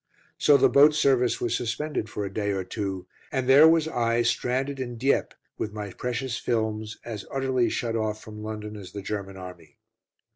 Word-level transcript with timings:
So 0.39 0.57
the 0.57 0.67
boat 0.67 0.95
service 0.95 1.39
was 1.39 1.55
suspended 1.55 2.09
for 2.09 2.25
a 2.25 2.33
day 2.33 2.49
or 2.53 2.63
two, 2.63 3.05
and 3.31 3.47
there 3.47 3.67
was 3.67 3.87
I 3.87 4.23
stranded 4.23 4.79
in 4.79 4.97
Dieppe 4.97 5.35
with 5.59 5.73
my 5.73 5.91
precious 5.93 6.39
films, 6.39 6.97
as 7.05 7.23
utterly 7.31 7.69
shut 7.69 7.95
off 7.95 8.19
from 8.19 8.41
London 8.41 8.75
as 8.75 8.93
the 8.93 9.03
German 9.03 9.37
army. 9.37 9.77